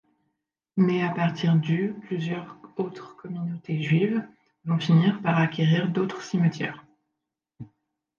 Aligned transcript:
Mais 0.77 1.03
à 1.03 1.11
partir 1.11 1.55
du 1.57 1.93
plusieurs 2.07 2.57
autres 2.75 3.15
communautés 3.17 3.83
juives 3.83 4.27
font 4.65 4.79
finir 4.79 5.21
par 5.21 5.37
acquérir 5.37 5.89
d'autres 5.89 6.23
cimetières. 6.23 6.83